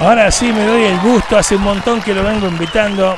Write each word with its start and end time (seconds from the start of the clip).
Ahora 0.00 0.30
sí 0.30 0.46
me 0.52 0.64
doy 0.64 0.82
el 0.84 0.98
gusto, 1.00 1.36
hace 1.36 1.56
un 1.56 1.62
montón 1.62 2.00
que 2.00 2.14
lo 2.14 2.24
vengo 2.24 2.48
invitando. 2.48 3.14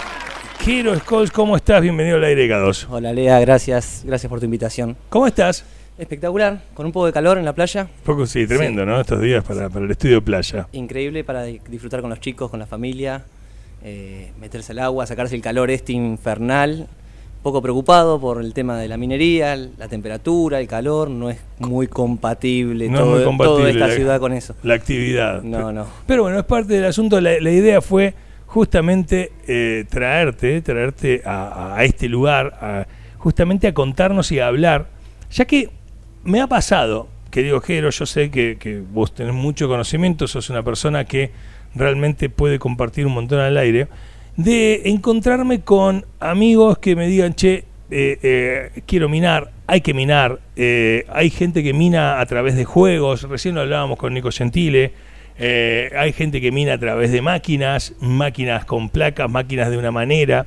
Quiero 0.63 0.97
Scholes, 0.99 1.31
¿cómo 1.31 1.57
estás? 1.57 1.81
Bienvenido 1.81 2.17
al 2.17 2.25
aire 2.25 2.49
K2. 2.49 2.87
Hola 2.91 3.13
Lea, 3.13 3.39
gracias, 3.41 4.03
gracias 4.05 4.29
por 4.29 4.41
tu 4.41 4.45
invitación. 4.47 4.97
¿Cómo 5.09 5.27
estás? 5.27 5.65
Espectacular, 5.99 6.63
con 6.75 6.87
un 6.87 6.93
poco 6.93 7.07
de 7.07 7.13
calor 7.13 7.39
en 7.39 7.45
la 7.45 7.53
playa. 7.53 7.87
Poco 8.05 8.27
sí, 8.27 8.47
tremendo, 8.47 8.85
¿no? 8.85 9.01
Estos 9.01 9.21
días 9.21 9.45
para, 9.45 9.69
para 9.69 9.85
el 9.85 9.91
estudio 9.93 10.23
playa. 10.25 10.67
Increíble 10.73 11.23
para 11.23 11.45
di- 11.45 11.61
disfrutar 11.69 12.01
con 12.01 12.11
los 12.11 12.19
chicos, 12.21 12.51
con 12.51 12.59
la 12.59 12.67
familia, 12.67 13.23
eh, 13.85 14.33
meterse 14.41 14.73
al 14.73 14.81
agua, 14.81 15.07
sacarse 15.07 15.37
el 15.37 15.43
calor 15.43 15.71
este 15.71 15.93
infernal. 15.93 16.89
Poco 17.43 17.61
preocupado 17.61 18.21
por 18.21 18.41
el 18.41 18.55
tema 18.55 18.79
de 18.79 18.87
la 18.87 18.97
minería, 18.97 19.57
la 19.57 19.89
temperatura, 19.89 20.61
el 20.61 20.69
calor, 20.69 21.11
no 21.11 21.29
es 21.29 21.39
muy 21.59 21.89
compatible, 21.89 22.89
No 22.89 22.95
es 22.99 23.01
todo, 23.05 23.15
muy 23.17 23.25
compatible 23.25 23.59
toda 23.59 23.71
esta 23.71 23.87
la- 23.89 23.95
ciudad 23.95 24.21
con 24.21 24.33
eso. 24.33 24.55
La 24.63 24.75
actividad. 24.75 25.43
No, 25.43 25.73
no. 25.73 25.87
Pero 26.07 26.23
bueno, 26.23 26.39
es 26.39 26.45
parte 26.45 26.75
del 26.75 26.85
asunto. 26.85 27.21
La, 27.21 27.41
la 27.41 27.51
idea 27.51 27.81
fue 27.81 28.15
justamente 28.47 29.33
eh, 29.49 29.85
traerte, 29.91 30.63
traerte 30.63 31.23
a, 31.25 31.75
a 31.77 31.85
este 31.85 32.09
lugar, 32.09 32.57
a- 32.61 32.87
justamente 33.19 33.67
a 33.67 33.75
contarnos 33.75 34.31
y 34.31 34.39
a 34.39 34.47
hablar, 34.47 34.87
ya 35.33 35.45
que 35.45 35.71
me 36.23 36.41
ha 36.41 36.47
pasado, 36.47 37.09
querido 37.33 37.61
Jero, 37.61 37.91
yo 37.91 38.07
sé 38.07 38.31
que, 38.31 38.57
que 38.61 38.81
vos 38.93 39.13
tenés 39.15 39.35
mucho 39.35 39.67
conocimiento, 39.67 40.29
sos 40.29 40.49
una 40.51 40.63
persona 40.63 41.05
que 41.07 41.33
realmente 41.75 42.29
puede 42.29 42.59
compartir 42.61 43.05
un 43.07 43.15
montón 43.15 43.41
al 43.41 43.57
aire, 43.57 43.89
de 44.37 44.83
encontrarme 44.87 45.61
con 45.61 46.07
amigos 46.21 46.79
que 46.79 46.97
me 46.97 47.07
digan, 47.07 47.35
che, 47.35 47.65
eh, 47.91 48.19
eh, 48.23 48.83
quiero 48.87 49.09
minar, 49.09 49.51
hay 49.67 49.81
que 49.81 49.95
minar, 49.95 50.41
eh, 50.57 51.05
hay 51.09 51.31
gente 51.31 51.63
que 51.63 51.73
mina 51.73 52.21
a 52.21 52.27
través 52.27 52.57
de 52.57 52.65
juegos, 52.65 53.23
recién 53.23 53.55
lo 53.55 53.61
hablábamos 53.61 53.99
con 53.99 54.15
Nico 54.15 54.31
Gentile, 54.31 54.93
eh, 55.39 55.91
hay 55.97 56.13
gente 56.13 56.41
que 56.41 56.53
mina 56.53 56.75
a 56.75 56.79
través 56.79 57.11
de 57.11 57.23
máquinas, 57.23 57.95
máquinas 58.01 58.65
con 58.65 58.91
placas, 58.91 59.31
máquinas 59.31 59.71
de 59.71 59.79
una 59.79 59.91
manera. 59.91 60.47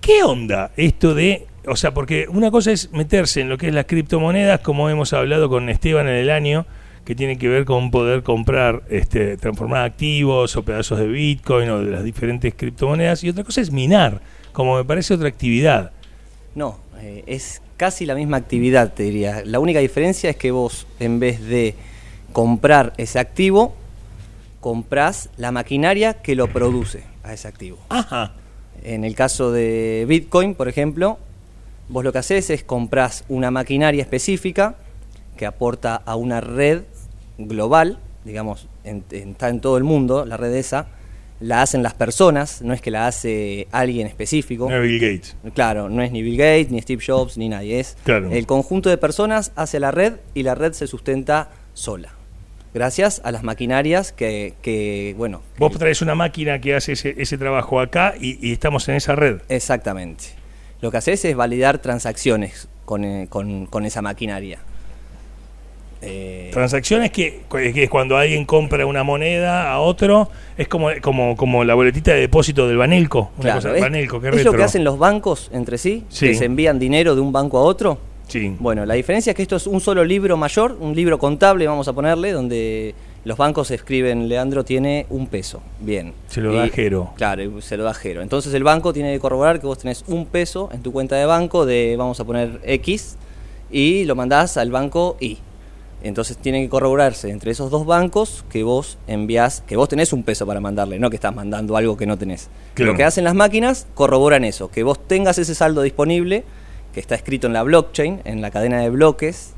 ¿Qué 0.00 0.22
onda 0.22 0.70
esto 0.76 1.14
de, 1.14 1.46
o 1.66 1.76
sea, 1.76 1.92
porque 1.94 2.26
una 2.28 2.50
cosa 2.50 2.72
es 2.72 2.92
meterse 2.92 3.40
en 3.40 3.48
lo 3.48 3.58
que 3.58 3.68
es 3.68 3.74
las 3.74 3.86
criptomonedas, 3.86 4.60
como 4.60 4.88
hemos 4.90 5.12
hablado 5.12 5.48
con 5.48 5.68
Esteban 5.68 6.08
en 6.08 6.16
el 6.16 6.30
año, 6.30 6.66
que 7.06 7.14
tiene 7.14 7.38
que 7.38 7.48
ver 7.48 7.64
con 7.64 7.92
poder 7.92 8.24
comprar, 8.24 8.82
este, 8.90 9.36
transformar 9.36 9.84
activos 9.84 10.56
o 10.56 10.64
pedazos 10.64 10.98
de 10.98 11.06
Bitcoin 11.06 11.70
o 11.70 11.78
de 11.78 11.92
las 11.92 12.02
diferentes 12.02 12.52
criptomonedas, 12.52 13.22
y 13.22 13.28
otra 13.28 13.44
cosa 13.44 13.60
es 13.60 13.70
minar, 13.70 14.20
como 14.52 14.76
me 14.76 14.84
parece 14.84 15.14
otra 15.14 15.28
actividad. 15.28 15.92
No, 16.56 16.78
eh, 17.00 17.22
es 17.28 17.62
casi 17.76 18.06
la 18.06 18.16
misma 18.16 18.38
actividad, 18.38 18.92
te 18.92 19.04
diría. 19.04 19.42
La 19.44 19.60
única 19.60 19.78
diferencia 19.78 20.30
es 20.30 20.36
que 20.36 20.50
vos, 20.50 20.88
en 20.98 21.20
vez 21.20 21.40
de 21.46 21.76
comprar 22.32 22.92
ese 22.96 23.20
activo, 23.20 23.76
comprás 24.58 25.30
la 25.36 25.52
maquinaria 25.52 26.14
que 26.14 26.34
lo 26.34 26.48
produce 26.48 27.04
a 27.22 27.32
ese 27.32 27.46
activo. 27.46 27.78
Ajá. 27.88 28.32
En 28.82 29.04
el 29.04 29.14
caso 29.14 29.52
de 29.52 30.06
Bitcoin, 30.08 30.56
por 30.56 30.68
ejemplo, 30.68 31.20
vos 31.88 32.02
lo 32.02 32.12
que 32.12 32.18
haces 32.18 32.50
es 32.50 32.64
comprás 32.64 33.22
una 33.28 33.52
maquinaria 33.52 34.02
específica 34.02 34.74
que 35.36 35.46
aporta 35.46 35.94
a 35.94 36.16
una 36.16 36.40
red 36.40 36.82
global, 37.38 37.98
digamos, 38.24 38.68
en- 38.84 39.04
en- 39.10 39.30
está 39.30 39.48
en 39.48 39.60
todo 39.60 39.76
el 39.76 39.84
mundo, 39.84 40.24
la 40.24 40.36
red 40.36 40.54
esa, 40.54 40.88
la 41.38 41.60
hacen 41.62 41.82
las 41.82 41.92
personas, 41.94 42.62
no 42.62 42.72
es 42.72 42.80
que 42.80 42.90
la 42.90 43.06
hace 43.06 43.68
alguien 43.70 44.06
específico. 44.06 44.70
No, 44.70 44.80
Bill 44.80 44.98
Gates. 44.98 45.36
Claro, 45.54 45.88
no 45.90 46.02
es 46.02 46.10
ni 46.10 46.22
Bill 46.22 46.38
Gates, 46.38 46.70
ni 46.70 46.80
Steve 46.80 47.02
Jobs, 47.06 47.36
ni 47.36 47.48
nadie. 47.50 47.78
Es 47.80 47.96
Claro. 48.04 48.30
el 48.30 48.46
conjunto 48.46 48.88
de 48.88 48.96
personas 48.96 49.52
hace 49.54 49.78
la 49.78 49.90
red 49.90 50.14
y 50.34 50.42
la 50.44 50.54
red 50.54 50.72
se 50.72 50.86
sustenta 50.86 51.50
sola. 51.74 52.12
Gracias 52.72 53.20
a 53.24 53.32
las 53.32 53.42
maquinarias 53.42 54.12
que, 54.12 54.54
que, 54.62 55.14
bueno. 55.16 55.40
Vos 55.58 55.72
traes 55.78 56.02
una 56.02 56.14
máquina 56.14 56.60
que 56.60 56.74
hace 56.74 56.92
ese, 56.92 57.14
ese 57.18 57.38
trabajo 57.38 57.80
acá 57.80 58.14
y, 58.20 58.38
y 58.46 58.52
estamos 58.52 58.88
en 58.88 58.96
esa 58.96 59.14
red. 59.14 59.40
Exactamente. 59.48 60.24
Lo 60.82 60.90
que 60.90 60.98
haces 60.98 61.24
es 61.24 61.34
validar 61.36 61.78
transacciones 61.78 62.68
con, 62.84 63.04
eh, 63.04 63.26
con- 63.30 63.66
con 63.66 63.84
esa 63.86 64.02
maquinaria. 64.02 64.58
Eh, 66.02 66.50
Transacciones 66.52 67.10
que, 67.10 67.40
que 67.50 67.82
es 67.84 67.90
cuando 67.90 68.16
alguien 68.16 68.44
compra 68.44 68.84
una 68.86 69.02
moneda 69.02 69.72
a 69.72 69.80
otro, 69.80 70.28
es 70.56 70.68
como, 70.68 70.88
como, 71.00 71.36
como 71.36 71.64
la 71.64 71.74
boletita 71.74 72.12
de 72.12 72.20
depósito 72.20 72.68
del 72.68 72.76
Banelco. 72.76 73.30
Una 73.36 73.42
claro, 73.42 73.56
cosa, 73.62 73.74
es, 73.76 73.80
Banelco, 73.80 74.20
qué 74.20 74.28
es 74.28 74.32
lo 74.32 74.38
retro. 74.38 74.52
que 74.56 74.62
hacen 74.62 74.84
los 74.84 74.98
bancos 74.98 75.50
entre 75.52 75.78
sí, 75.78 76.04
Sí. 76.08 76.28
que 76.28 76.34
se 76.34 76.44
envían 76.44 76.78
dinero 76.78 77.14
de 77.14 77.20
un 77.20 77.32
banco 77.32 77.58
a 77.58 77.62
otro. 77.62 77.98
Sí. 78.28 78.54
Bueno, 78.58 78.84
la 78.84 78.94
diferencia 78.94 79.30
es 79.30 79.36
que 79.36 79.42
esto 79.42 79.56
es 79.56 79.66
un 79.66 79.80
solo 79.80 80.04
libro 80.04 80.36
mayor, 80.36 80.76
un 80.80 80.94
libro 80.94 81.18
contable, 81.18 81.66
vamos 81.66 81.86
a 81.88 81.92
ponerle, 81.92 82.32
donde 82.32 82.94
los 83.24 83.36
bancos 83.38 83.70
escriben, 83.70 84.28
Leandro 84.28 84.64
tiene 84.64 85.06
un 85.10 85.26
peso. 85.28 85.60
Bien. 85.80 86.12
Se 86.28 86.40
lo 86.40 86.52
da 86.52 86.68
Jero. 86.68 87.12
Claro, 87.16 87.42
y 87.42 87.62
se 87.62 87.76
lo 87.76 87.84
da 87.84 87.94
Jero. 87.94 88.22
Entonces 88.22 88.52
el 88.54 88.64
banco 88.64 88.92
tiene 88.92 89.12
que 89.12 89.20
corroborar 89.20 89.60
que 89.60 89.66
vos 89.66 89.78
tenés 89.78 90.04
un 90.08 90.26
peso 90.26 90.68
en 90.72 90.82
tu 90.82 90.92
cuenta 90.92 91.16
de 91.16 91.24
banco 91.26 91.66
de, 91.66 91.94
vamos 91.98 92.18
a 92.20 92.24
poner 92.24 92.60
X, 92.64 93.16
y 93.70 94.04
lo 94.04 94.14
mandás 94.14 94.56
al 94.56 94.70
banco 94.70 95.16
Y. 95.20 95.38
Entonces 96.06 96.36
tiene 96.36 96.62
que 96.62 96.68
corroborarse 96.68 97.30
entre 97.30 97.50
esos 97.50 97.70
dos 97.70 97.84
bancos 97.86 98.44
que 98.50 98.62
vos 98.62 98.98
envías, 99.06 99.62
que 99.66 99.76
vos 99.76 99.88
tenés 99.88 100.12
un 100.12 100.22
peso 100.22 100.46
para 100.46 100.60
mandarle, 100.60 100.98
no 100.98 101.10
que 101.10 101.16
estás 101.16 101.34
mandando 101.34 101.76
algo 101.76 101.96
que 101.96 102.06
no 102.06 102.16
tenés. 102.16 102.48
Claro. 102.74 102.92
Lo 102.92 102.96
que 102.96 103.04
hacen 103.04 103.24
las 103.24 103.34
máquinas, 103.34 103.86
corroboran 103.94 104.44
eso, 104.44 104.70
que 104.70 104.82
vos 104.82 104.98
tengas 105.06 105.38
ese 105.38 105.54
saldo 105.54 105.82
disponible, 105.82 106.44
que 106.94 107.00
está 107.00 107.14
escrito 107.14 107.46
en 107.46 107.52
la 107.52 107.62
blockchain, 107.62 108.20
en 108.24 108.40
la 108.40 108.50
cadena 108.50 108.80
de 108.80 108.90
bloques, 108.90 109.52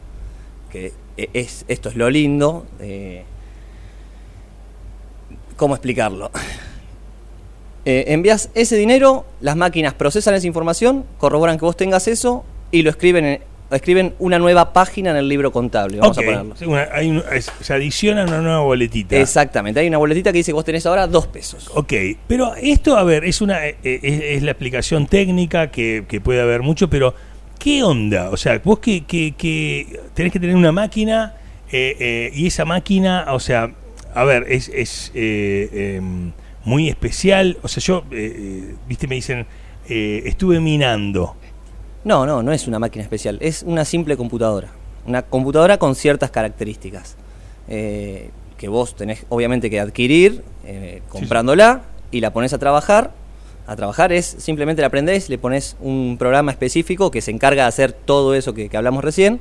que 0.70 0.92
e- 1.16 1.30
es, 1.34 1.64
esto 1.68 1.88
es 1.88 1.96
lo 1.96 2.10
lindo. 2.10 2.66
eh, 2.80 3.24
¿Cómo 5.56 5.74
explicarlo? 5.74 6.30
Eh, 7.84 8.12
envías 8.12 8.50
ese 8.54 8.76
dinero, 8.76 9.24
las 9.40 9.56
máquinas 9.56 9.94
procesan 9.94 10.34
esa 10.34 10.46
información, 10.46 11.06
corroboran 11.16 11.56
que 11.58 11.64
vos 11.64 11.74
tengas 11.74 12.06
eso 12.06 12.44
y 12.70 12.82
lo 12.82 12.90
escriben 12.90 13.24
en- 13.24 13.40
escriben 13.76 14.14
una 14.18 14.38
nueva 14.38 14.72
página 14.72 15.10
en 15.10 15.16
el 15.16 15.28
libro 15.28 15.52
contable, 15.52 15.98
vamos 15.98 16.16
a 16.18 16.22
ponerlo. 16.22 16.56
sí, 16.56 16.64
una- 16.64 16.88
hay 16.92 17.10
un- 17.10 17.22
es- 17.32 17.52
se 17.60 17.74
adiciona 17.74 18.24
una 18.24 18.40
nueva 18.40 18.60
boletita. 18.60 19.16
Exactamente, 19.16 19.80
hay 19.80 19.88
una 19.88 19.98
boletita 19.98 20.32
que 20.32 20.38
dice 20.38 20.50
que 20.50 20.54
vos 20.54 20.64
tenés 20.64 20.86
ahora 20.86 21.06
dos 21.06 21.26
pesos. 21.26 21.70
Ok, 21.74 21.92
pero 22.26 22.54
esto, 22.54 22.96
a 22.96 23.04
ver, 23.04 23.24
es 23.24 23.40
una 23.40 23.66
eh, 23.66 23.76
eh, 23.84 24.00
es, 24.02 24.20
es 24.36 24.42
la 24.42 24.52
explicación 24.52 25.06
técnica 25.06 25.70
que, 25.70 26.04
que 26.08 26.20
puede 26.20 26.40
haber 26.40 26.62
mucho, 26.62 26.88
pero 26.88 27.14
¿qué 27.58 27.82
onda? 27.82 28.30
O 28.30 28.36
sea, 28.36 28.60
vos 28.64 28.78
que, 28.78 29.04
que, 29.04 29.34
que 29.36 30.00
tenés 30.14 30.32
que 30.32 30.40
tener 30.40 30.56
una 30.56 30.72
máquina 30.72 31.34
eh, 31.70 31.96
eh, 32.00 32.30
y 32.34 32.46
esa 32.46 32.64
máquina, 32.64 33.26
o 33.28 33.40
sea, 33.40 33.70
a 34.14 34.24
ver, 34.24 34.46
es, 34.48 34.70
es 34.74 35.12
eh, 35.14 35.96
em, 35.98 36.32
muy 36.64 36.88
especial. 36.88 37.58
O 37.62 37.68
sea, 37.68 37.82
yo, 37.82 38.04
viste, 38.88 39.06
me 39.06 39.16
dicen, 39.16 39.46
eh, 39.88 40.22
estuve 40.24 40.60
minando. 40.60 41.36
No, 42.04 42.24
no, 42.26 42.42
no 42.42 42.52
es 42.52 42.66
una 42.66 42.78
máquina 42.78 43.02
especial, 43.02 43.38
es 43.40 43.62
una 43.62 43.84
simple 43.84 44.16
computadora. 44.16 44.68
Una 45.06 45.22
computadora 45.22 45.78
con 45.78 45.94
ciertas 45.94 46.30
características. 46.30 47.16
eh, 47.68 48.30
que 48.56 48.66
vos 48.68 48.96
tenés 48.96 49.24
obviamente 49.28 49.70
que 49.70 49.78
adquirir 49.78 50.42
eh, 50.64 51.00
comprándola 51.08 51.82
y 52.10 52.20
la 52.20 52.32
pones 52.32 52.52
a 52.52 52.58
trabajar. 52.58 53.12
A 53.68 53.76
trabajar 53.76 54.12
es 54.12 54.26
simplemente 54.38 54.80
la 54.82 54.88
aprendés, 54.88 55.28
le 55.28 55.38
pones 55.38 55.76
un 55.80 56.16
programa 56.18 56.50
específico 56.50 57.10
que 57.12 57.20
se 57.20 57.30
encarga 57.30 57.62
de 57.62 57.68
hacer 57.68 57.92
todo 57.92 58.34
eso 58.34 58.54
que, 58.54 58.68
que 58.68 58.76
hablamos 58.76 59.04
recién. 59.04 59.38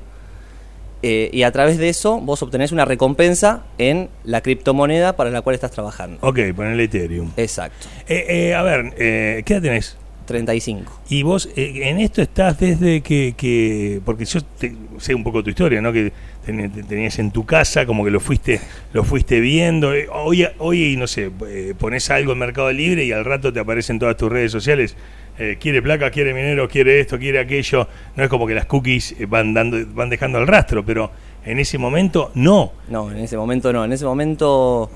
eh, 1.02 1.30
y 1.34 1.44
a 1.44 1.52
través 1.52 1.78
de 1.80 1.90
eso 1.90 2.20
vos 2.20 2.44
obtenés 2.44 2.72
una 2.72 2.86
recompensa 2.86 3.64
en 3.80 4.10
la 4.24 4.42
criptomoneda 4.42 5.16
para 5.16 5.32
la 5.32 5.42
cual 5.42 5.56
estás 5.56 5.72
trabajando. 5.72 6.20
Ok, 6.22 6.40
ponele 6.56 6.84
Ethereum. 6.84 7.32
Exacto. 7.38 7.88
Eh, 8.08 8.26
eh, 8.50 8.54
a 8.56 8.62
ver, 8.64 8.94
eh, 8.98 9.42
¿qué 9.46 9.54
edad 9.54 9.62
tenés? 9.64 9.98
35. 10.28 11.02
Y 11.10 11.24
vos 11.24 11.50
eh, 11.56 11.90
en 11.90 12.00
esto 12.00 12.22
estás 12.22 12.60
desde 12.60 13.02
que, 13.02 13.34
que 13.36 14.00
porque 14.06 14.26
yo 14.26 14.42
te- 14.44 14.76
sé 15.00 15.16
un 15.16 15.24
poco 15.24 15.42
tu 15.44 15.50
historia, 15.50 15.82
¿no? 15.82 15.92
Que 15.92 16.12
ten- 16.46 16.72
te- 16.72 16.84
tenías 16.84 17.18
en 17.18 17.32
tu 17.32 17.46
casa, 17.46 17.88
como 17.88 18.06
que 18.06 18.12
lo 18.12 18.20
fuiste, 18.20 18.62
lo 18.94 19.04
fuiste 19.04 19.40
viendo. 19.40 19.94
Eh, 19.96 20.08
Hoy, 20.12 20.46
hoy 20.60 20.96
no 20.98 21.08
sé, 21.08 21.32
eh, 21.48 21.74
pones 21.80 22.12
algo 22.12 22.34
en 22.34 22.38
Mercado 22.40 22.72
Libre 22.72 23.04
y 23.06 23.12
al 23.12 23.26
rato 23.26 23.52
te 23.52 23.60
aparecen 23.60 23.98
todas 23.98 24.16
tus 24.18 24.32
redes 24.32 24.52
sociales. 24.52 24.96
eh, 25.40 25.58
quiere 25.60 25.82
placa, 25.84 26.10
quiere 26.12 26.34
minero, 26.34 26.68
quiere 26.68 27.00
esto, 27.00 27.18
quiere 27.20 27.40
aquello. 27.40 27.88
No 28.16 28.24
es 28.24 28.30
como 28.30 28.46
que 28.48 28.54
las 28.56 28.66
cookies 28.66 29.16
van 29.30 29.54
dando, 29.54 29.78
van 29.94 30.10
dejando 30.10 30.40
el 30.40 30.48
rastro, 30.48 30.84
pero 30.86 31.12
en 31.46 31.60
ese 31.60 31.78
momento 31.78 32.32
no. 32.36 32.72
No, 32.90 33.12
en 33.12 33.20
ese 33.20 33.38
momento 33.38 33.72
no. 33.72 33.86
En 33.86 33.94
ese 33.94 34.04
momento 34.06 34.90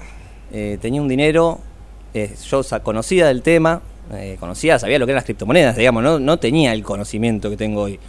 tenía 0.52 1.00
un 1.02 1.08
dinero, 1.08 1.60
yo 2.14 2.62
conocía 2.84 3.28
del 3.28 3.42
tema, 3.44 3.82
eh, 4.14 4.38
conocía, 4.40 4.78
sabía 4.80 5.00
lo 5.00 5.06
que 5.06 5.12
eran 5.12 5.18
las 5.20 5.26
criptomonedas, 5.26 5.76
digamos, 5.76 6.04
no, 6.04 6.20
no 6.20 6.38
tenía 6.38 6.74
el 6.74 6.84
conocimiento 6.84 7.50
que 7.50 7.58
tengo 7.58 7.82
hoy. 7.84 8.00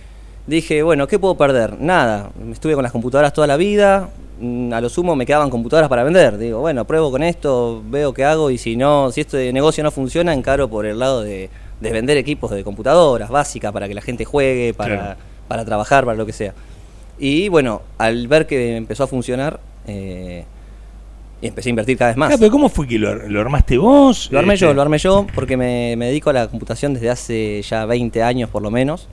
Dije, 0.47 0.83
bueno, 0.83 1.07
¿qué 1.07 1.19
puedo 1.19 1.37
perder? 1.37 1.81
Nada, 1.81 2.31
estuve 2.51 2.75
con 2.75 2.83
las 2.83 2.91
computadoras 2.93 3.33
toda 3.33 3.47
la 3.47 3.57
vida, 3.57 4.09
mm, 4.41 4.73
a 4.73 4.81
lo 4.81 4.89
sumo 4.89 5.15
me 5.15 5.25
quedaban 5.25 5.51
computadoras 5.51 5.89
para 5.89 6.03
vender. 6.03 6.37
Digo, 6.39 6.61
bueno, 6.61 6.85
pruebo 6.85 7.11
con 7.11 7.23
esto, 7.23 7.83
veo 7.87 8.13
qué 8.13 8.25
hago 8.25 8.51
y 8.51 8.59
si 8.59 8.75
no, 8.77 9.13
si 9.13 9.21
este 9.21 9.53
negocio 9.53 9.85
no 9.85 9.91
funciona, 9.93 10.33
encaro 10.35 10.69
por 10.69 10.85
el 10.85 10.99
lado 10.99 11.23
de, 11.23 11.49
de 11.81 11.91
vender 11.93 12.17
equipos 12.17 12.51
de 12.51 12.65
computadoras 12.65 13.31
básicas 13.31 13.71
para 13.73 13.87
que 13.87 13.95
la 13.95 14.01
gente 14.03 14.25
juegue, 14.25 14.75
para, 14.75 14.97
Claro. 14.97 15.17
para 15.47 15.65
trabajar, 15.65 16.05
para 16.05 16.17
lo 16.17 16.27
que 16.27 16.33
sea. 16.33 16.55
Y 17.19 17.49
bueno, 17.49 17.83
al 17.99 18.27
ver 18.27 18.47
que 18.49 18.77
empezó 18.77 19.05
a 19.05 19.07
funcionar, 19.07 19.61
eh, 19.87 20.45
y 21.43 21.49
empecé 21.49 21.69
a 21.69 21.71
invertir 21.71 21.99
cada 21.99 22.13
vez 22.13 22.17
más. 22.17 22.33
Ah, 22.33 22.37
pero 22.39 22.51
¿cómo 22.51 22.69
fue 22.71 22.87
que 22.89 22.99
lo, 22.99 23.11
ar- 23.11 23.25
lo 23.29 23.41
armaste 23.41 23.77
vos? 23.77 24.29
Lo 24.33 24.39
armé 24.39 24.55
Este, 24.55 24.65
yo, 24.67 24.73
lo 24.75 24.81
armé 24.81 24.97
yo, 24.99 25.27
porque 25.35 25.57
me, 25.59 25.95
me 25.99 26.07
dedico 26.07 26.31
a 26.31 26.33
la 26.33 26.47
computación 26.49 26.95
desde 26.95 27.11
hace 27.11 27.61
ya 27.63 27.85
20 27.85 28.23
años 28.23 28.49
por 28.49 28.63
lo 28.63 28.71
menos. 28.71 29.09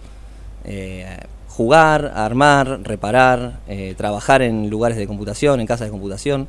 Eh, 0.63 1.05
jugar, 1.47 2.13
armar, 2.15 2.79
reparar, 2.83 3.59
eh, 3.67 3.93
trabajar 3.97 4.41
en 4.43 4.69
lugares 4.69 4.97
de 4.97 5.07
computación, 5.07 5.59
en 5.59 5.67
casas 5.67 5.87
de 5.87 5.91
computación. 5.91 6.47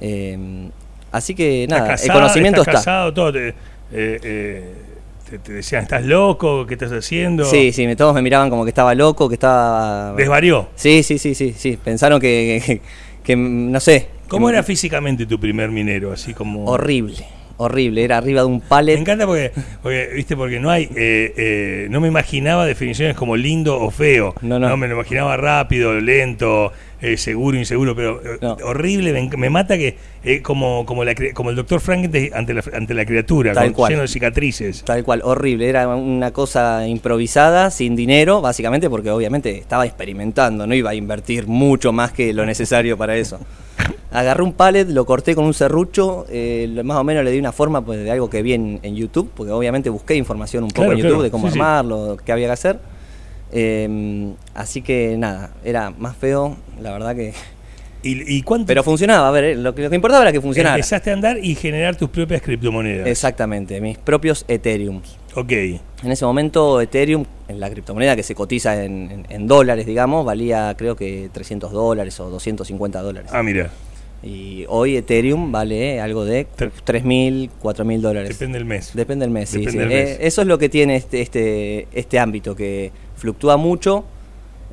Eh, 0.00 0.68
así 1.12 1.34
que 1.34 1.64
¿Estás 1.64 1.78
nada, 1.80 1.90
casado, 1.90 2.12
el 2.12 2.18
conocimiento 2.22 2.60
está. 2.60 2.72
casado, 2.72 3.12
todo. 3.12 3.32
Te, 3.32 3.54
te- 3.90 5.38
te 5.42 5.52
decían, 5.52 5.82
¿estás 5.82 6.04
loco? 6.04 6.64
¿Qué 6.66 6.74
estás 6.74 6.90
haciendo? 6.92 7.44
Sí, 7.44 7.70
sí, 7.72 7.86
todos 7.96 8.14
me 8.14 8.22
miraban 8.22 8.48
como 8.48 8.64
que 8.64 8.70
estaba 8.70 8.94
loco, 8.94 9.28
que 9.28 9.34
estaba... 9.34 10.14
Desvarió. 10.16 10.68
Sí, 10.74 11.02
sí, 11.02 11.18
sí, 11.18 11.34
sí, 11.34 11.52
sí. 11.56 11.76
Pensaron 11.82 12.18
que, 12.18 12.62
que, 12.64 12.80
que, 13.22 13.36
no 13.36 13.78
sé. 13.80 14.08
¿Cómo 14.28 14.48
era 14.50 14.62
físicamente 14.62 15.26
tu 15.26 15.38
primer 15.40 15.70
minero? 15.70 16.12
Así 16.12 16.34
como. 16.34 16.64
Horrible, 16.66 17.24
horrible. 17.56 18.04
Era 18.04 18.18
arriba 18.18 18.42
de 18.42 18.46
un 18.46 18.54
Me 18.54 18.60
palet. 18.60 18.98
encanta 18.98 19.26
porque, 19.26 19.52
porque, 19.82 20.10
viste, 20.14 20.36
porque 20.36 20.60
no 20.60 20.70
hay, 20.70 20.84
eh, 20.94 21.32
eh, 21.36 21.86
no 21.90 22.00
me 22.00 22.08
imaginaba 22.08 22.66
definiciones 22.66 23.16
como 23.16 23.36
lindo 23.36 23.78
o 23.80 23.90
feo. 23.90 24.34
No, 24.42 24.58
no. 24.58 24.76
me 24.76 24.86
lo 24.88 24.94
imaginaba 24.94 25.36
rápido, 25.36 25.94
lento, 25.94 26.72
eh, 27.00 27.16
seguro, 27.16 27.56
inseguro, 27.56 27.94
pero 27.96 28.20
eh, 28.22 28.38
No. 28.42 28.56
horrible. 28.64 29.12
Me, 29.12 29.36
me 29.36 29.50
mata 29.50 29.78
que 29.78 29.96
eh, 30.24 30.42
como, 30.42 30.84
como, 30.84 31.04
la, 31.04 31.14
como 31.32 31.48
el 31.50 31.56
doctor 31.56 31.80
Frankenstein 31.80 32.30
ante 32.34 32.52
la, 32.54 32.62
ante 32.74 32.92
la 32.92 33.06
criatura, 33.06 33.54
Tal 33.54 33.66
con- 33.68 33.72
cual. 33.74 33.90
lleno 33.92 34.02
de 34.02 34.08
cicatrices. 34.08 34.84
Tal 34.84 35.04
cual, 35.04 35.22
horrible. 35.24 35.68
Era 35.68 35.88
una 35.88 36.32
cosa 36.32 36.86
improvisada, 36.86 37.70
sin 37.70 37.96
dinero, 37.96 38.40
básicamente, 38.42 38.90
porque 38.90 39.10
obviamente 39.10 39.56
estaba 39.56 39.86
experimentando, 39.86 40.66
no 40.66 40.74
iba 40.74 40.90
a 40.90 40.94
invertir 40.94 41.46
mucho 41.46 41.92
más 41.92 42.12
que 42.12 42.32
lo 42.34 42.44
necesario 42.44 42.96
para 42.98 43.16
eso. 43.16 43.38
Agarré 44.10 44.42
un 44.42 44.54
pallet, 44.54 44.86
lo 44.86 45.04
corté 45.04 45.34
con 45.34 45.44
un 45.44 45.52
serrucho, 45.54 46.24
eh, 46.30 46.80
más 46.82 46.96
o 46.96 47.04
menos 47.04 47.24
le 47.24 47.30
di 47.30 47.38
una 47.38 47.52
forma 47.52 47.84
pues, 47.84 48.02
de 48.02 48.10
algo 48.10 48.30
que 48.30 48.40
vi 48.42 48.54
en, 48.54 48.80
en 48.82 48.96
YouTube, 48.96 49.30
porque 49.34 49.52
obviamente 49.52 49.90
busqué 49.90 50.14
información 50.16 50.64
un 50.64 50.70
poco 50.70 50.82
Claro, 50.82 50.92
en 50.92 50.98
YouTube 50.98 51.08
claro, 51.10 51.22
de 51.24 51.30
cómo 51.30 51.46
sí, 51.48 51.52
sí. 51.52 51.58
armarlo, 51.58 52.16
qué 52.24 52.32
había 52.32 52.46
que 52.46 52.52
hacer. 52.52 52.78
Eh, 53.52 54.32
así 54.54 54.82
que 54.82 55.16
nada, 55.18 55.50
era 55.64 55.90
más 55.90 56.16
feo, 56.16 56.56
la 56.80 56.92
verdad 56.92 57.14
que... 57.14 57.34
¿Y, 58.02 58.36
y 58.36 58.42
cuánto 58.42 58.66
Pero 58.66 58.84
funcionaba, 58.84 59.26
a 59.26 59.30
ver, 59.32 59.44
eh, 59.44 59.54
lo 59.56 59.74
que, 59.74 59.82
lo 59.82 59.90
que 59.90 59.96
importaba 59.96 60.22
era 60.22 60.32
que 60.32 60.40
funcionara. 60.40 60.76
empezaste 60.76 61.10
a 61.10 61.14
andar 61.14 61.38
y 61.42 61.54
generar 61.56 61.96
tus 61.96 62.08
propias 62.08 62.40
criptomonedas? 62.42 63.06
Exactamente, 63.08 63.80
mis 63.80 63.98
propios 63.98 64.44
Ethereum. 64.48 65.02
Ok. 65.38 65.52
En 65.52 66.12
ese 66.12 66.24
momento 66.24 66.80
Ethereum, 66.80 67.24
en 67.48 67.60
la 67.60 67.70
criptomoneda 67.70 68.16
que 68.16 68.22
se 68.22 68.34
cotiza 68.34 68.84
en, 68.84 69.10
en- 69.10 69.26
en 69.28 69.46
dólares, 69.46 69.86
digamos, 69.86 70.24
valía 70.24 70.74
creo 70.76 70.96
que 70.96 71.28
300 71.32 71.72
dólares 71.72 72.18
o 72.20 72.30
250 72.30 73.00
dólares. 73.02 73.30
Ah, 73.32 73.42
mira, 73.42 73.70
Y 74.22 74.64
hoy 74.68 74.96
Ethereum 74.96 75.52
vale 75.52 76.00
algo 76.00 76.24
de 76.24 76.46
Tre- 76.56 76.70
3.000, 76.84 77.50
4.000 77.62 78.00
dólares. 78.00 78.30
depende 78.30 78.58
del 78.58 78.64
mes. 78.66 78.90
Depende 78.94 79.24
del 79.24 79.30
mes, 79.32 79.48
sí, 79.50 79.58
Depende 79.60 79.82
sí. 79.84 79.88
del 79.88 79.92
Eh, 79.98 80.04
mes. 80.04 80.18
eso 80.22 80.40
es 80.42 80.48
lo 80.48 80.58
que 80.58 80.68
tiene 80.68 80.96
este, 80.96 81.20
este, 81.20 81.86
este 81.92 82.18
ámbito, 82.18 82.56
que 82.56 82.90
fluctúa 83.16 83.56
mucho, 83.56 84.04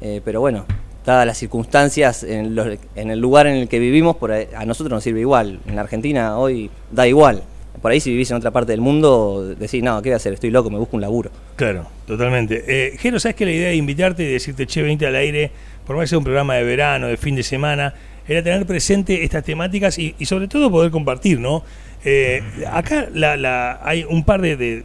eh, 0.01 0.21
pero 0.25 0.39
bueno, 0.41 0.65
dadas 1.05 1.27
las 1.27 1.37
circunstancias 1.37 2.23
en, 2.23 2.55
los- 2.55 2.77
en 2.95 3.11
el 3.11 3.19
lugar 3.19 3.45
en 3.45 3.57
el 3.57 3.67
que 3.67 3.77
vivimos, 3.77 4.15
por 4.15 4.31
a 4.31 4.65
nosotros 4.65 4.91
nos 4.95 5.03
sirve 5.03 5.19
igual. 5.21 5.59
En 5.67 5.75
la 5.75 5.81
Argentina 5.81 6.37
hoy 6.39 6.71
da 6.91 7.07
igual. 7.07 7.43
Por 7.81 7.91
ahí 7.91 7.99
si 7.99 8.09
vivís 8.11 8.29
en 8.31 8.37
otra 8.37 8.51
parte 8.51 8.71
del 8.71 8.81
mundo, 8.81 9.53
decís, 9.57 9.83
no, 9.83 10.01
¿qué 10.01 10.09
voy 10.09 10.13
a 10.13 10.17
hacer? 10.17 10.33
Estoy 10.33 10.49
loco, 10.51 10.69
me 10.69 10.77
busco 10.77 10.95
un 10.95 11.01
laburo. 11.01 11.29
Claro, 11.55 11.87
totalmente. 12.07 12.63
Eh, 12.67 12.97
Jero, 12.97 13.19
¿sabes 13.19 13.35
que 13.35 13.45
la 13.45 13.51
idea 13.51 13.69
de 13.69 13.75
invitarte 13.75 14.23
y 14.23 14.31
decirte, 14.33 14.65
che, 14.65 14.81
20 14.81 15.05
al 15.05 15.15
aire, 15.15 15.51
por 15.85 15.95
más 15.95 16.03
que 16.03 16.07
sea 16.09 16.17
un 16.17 16.23
programa 16.23 16.55
de 16.55 16.63
verano, 16.63 17.07
de 17.07 17.17
fin 17.17 17.35
de 17.35 17.43
semana, 17.43 17.93
era 18.27 18.41
tener 18.41 18.65
presente 18.65 19.23
estas 19.23 19.43
temáticas 19.43 19.99
y, 19.99 20.15
y 20.17 20.25
sobre 20.25 20.47
todo 20.47 20.71
poder 20.71 20.89
compartir, 20.91 21.39
¿no? 21.39 21.63
Eh, 22.03 22.41
acá 22.71 23.07
la, 23.13 23.37
la- 23.37 23.79
hay 23.83 24.03
un 24.03 24.23
par 24.23 24.41
de, 24.41 24.57
de- 24.57 24.83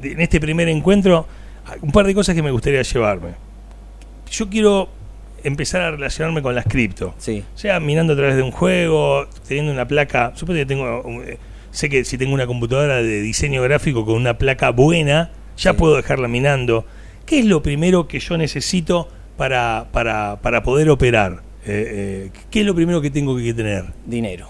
de- 0.00 0.12
en 0.12 0.20
este 0.20 0.40
primer 0.40 0.68
encuentro, 0.68 1.26
un 1.82 1.92
par 1.92 2.06
de 2.06 2.14
cosas 2.14 2.34
que 2.34 2.42
me 2.42 2.50
gustaría 2.50 2.82
llevarme. 2.82 3.30
Yo 4.30 4.48
quiero 4.48 4.88
empezar 5.42 5.80
a 5.82 5.90
relacionarme 5.92 6.42
con 6.42 6.54
las 6.54 6.64
cripto. 6.66 7.14
Sí. 7.18 7.42
sea 7.54 7.80
mirando 7.80 8.12
a 8.12 8.16
través 8.16 8.36
de 8.36 8.42
un 8.42 8.50
juego, 8.50 9.26
teniendo 9.48 9.72
una 9.72 9.86
placa, 9.86 10.32
supongo 10.34 10.58
que 10.58 10.66
tengo, 10.66 11.02
eh, 11.24 11.38
sé 11.70 11.88
que 11.88 12.04
si 12.04 12.18
tengo 12.18 12.34
una 12.34 12.46
computadora 12.46 13.02
de 13.02 13.20
diseño 13.22 13.62
gráfico 13.62 14.04
con 14.04 14.14
una 14.16 14.38
placa 14.38 14.70
buena, 14.70 15.30
ya 15.56 15.72
Sí. 15.72 15.76
puedo 15.78 15.96
dejarla 15.96 16.28
minando. 16.28 16.84
¿Qué 17.26 17.38
es 17.40 17.44
lo 17.46 17.62
primero 17.62 18.08
que 18.08 18.18
yo 18.20 18.36
necesito 18.38 19.08
para, 19.36 19.86
para, 19.92 20.40
para 20.42 20.62
poder 20.62 20.90
operar? 20.90 21.42
Eh, 21.66 22.28
eh, 22.28 22.30
¿Qué 22.50 22.60
es 22.60 22.66
lo 22.66 22.74
primero 22.74 23.00
que 23.00 23.10
tengo 23.10 23.36
que 23.36 23.52
tener? 23.54 23.84
Dinero. 24.06 24.48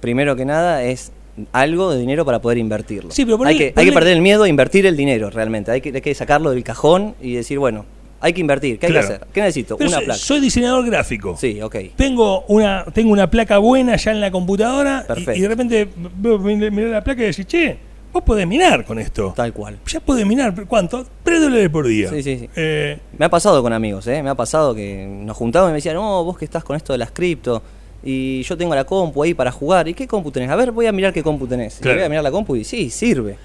Primero 0.00 0.34
que 0.36 0.44
nada 0.44 0.82
es 0.84 1.12
algo 1.52 1.92
de 1.92 2.00
dinero 2.00 2.24
para 2.24 2.40
poder 2.40 2.58
invertirlo. 2.58 3.10
Sí, 3.12 3.24
pero 3.24 3.36
hay, 3.44 3.54
ponele- 3.54 3.58
que, 3.58 3.72
hay 3.76 3.86
que 3.86 3.92
perder 3.92 4.14
el 4.14 4.22
miedo 4.22 4.42
a 4.44 4.48
invertir 4.48 4.86
el 4.86 4.96
dinero 4.96 5.30
realmente. 5.30 5.70
Hay 5.70 5.80
que, 5.80 5.90
hay 5.94 6.00
que 6.00 6.14
sacarlo 6.14 6.50
del 6.50 6.64
cajón 6.64 7.14
y 7.20 7.34
decir, 7.34 7.58
bueno, 7.58 7.84
hay 8.20 8.32
que 8.32 8.40
invertir. 8.40 8.78
¿Qué 8.78 8.86
hay 8.86 8.92
Claro. 8.92 9.08
que 9.08 9.14
hacer? 9.14 9.26
¿Qué 9.32 9.40
necesito? 9.40 9.76
Pero 9.76 9.88
una 9.90 9.96
soy, 9.98 10.04
placa. 10.06 10.18
soy 10.20 10.40
diseñador 10.40 10.86
gráfico. 10.86 11.36
Sí, 11.38 11.60
ok. 11.62 11.76
Tengo 11.96 12.42
una, 12.48 12.84
tengo 12.92 13.12
una 13.12 13.30
placa 13.30 13.58
buena 13.58 13.96
ya 13.96 14.10
en 14.12 14.20
la 14.20 14.30
computadora 14.30 15.02
y, 15.04 15.06
Perfecto. 15.06 15.32
y 15.38 15.40
de 15.40 15.48
repente 15.48 15.88
veo- 16.16 16.38
miré 16.38 16.90
la 16.90 17.02
placa 17.04 17.22
y 17.22 17.26
decís, 17.26 17.46
che, 17.46 17.76
vos 18.12 18.22
podés 18.24 18.46
minar 18.46 18.84
con 18.84 18.98
esto. 18.98 19.32
Tal 19.36 19.52
cual. 19.52 19.78
Ya 19.86 20.00
podés 20.00 20.26
minar, 20.26 20.54
¿pero 20.54 20.66
¿cuánto? 20.66 21.06
3 21.22 21.40
dólares 21.40 21.68
por 21.70 21.86
día. 21.86 22.08
Sí, 22.10 22.22
sí, 22.22 22.38
sí. 22.40 22.50
Eh, 22.56 22.98
Me 23.18 23.26
ha 23.26 23.28
pasado 23.28 23.62
con 23.62 23.72
amigos, 23.72 24.06
¿eh? 24.08 24.22
Me 24.22 24.30
ha 24.30 24.34
pasado 24.34 24.74
que 24.74 25.06
nos 25.06 25.36
juntábamos 25.36 25.70
y 25.70 25.72
me 25.72 25.76
decían, 25.76 25.94
no, 25.94 26.24
vos 26.24 26.36
que 26.38 26.44
estás 26.44 26.64
con 26.64 26.76
esto 26.76 26.92
de 26.92 26.98
las 26.98 27.10
cripto 27.12 27.62
y 28.02 28.42
yo 28.44 28.56
tengo 28.56 28.74
la 28.74 28.84
compu 28.84 29.22
ahí 29.22 29.34
para 29.34 29.50
jugar. 29.52 29.88
¿Y 29.88 29.94
qué 29.94 30.06
compu 30.06 30.30
tenés? 30.30 30.48
A 30.50 30.56
ver, 30.56 30.70
voy 30.72 30.86
a 30.86 30.92
mirar 30.92 31.12
qué 31.12 31.22
compu 31.22 31.46
tenés. 31.46 31.78
Y 31.78 31.82
Claro. 31.82 31.98
voy 31.98 32.06
a 32.06 32.08
mirar 32.08 32.24
la 32.24 32.30
compu 32.30 32.56
y 32.56 32.64
sí, 32.64 32.90
sirve. 32.90 33.36